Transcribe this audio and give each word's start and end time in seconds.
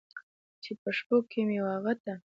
چې 0.63 0.71
په 0.81 0.89
شپو 0.97 1.17
مې 1.47 1.57
و 1.61 1.65
هغه 1.75 1.93
ته! 2.03 2.13